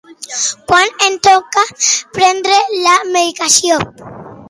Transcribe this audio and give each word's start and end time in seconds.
Quan 0.69 0.95
em 1.09 1.19
toca 1.27 1.65
prendre 2.19 2.59
la 2.89 2.99
medicació? 3.15 3.83